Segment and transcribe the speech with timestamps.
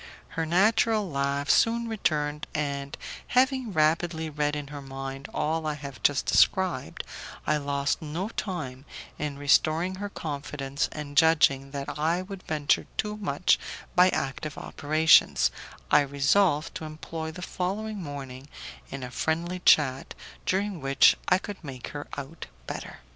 [0.29, 2.97] Her natural laugh soon returned, and,
[3.37, 7.03] having rapidly read in her mind all I have just described,
[7.45, 8.85] I lost no time
[9.19, 13.59] in restoring her confidence, and, judging that I would venture too much
[13.95, 15.51] by active operations,
[15.91, 18.49] I resolved to employ the following morning
[18.89, 20.15] in a friendly chat
[20.47, 23.01] during which I could make her out better.